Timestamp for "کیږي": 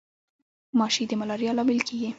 1.87-2.09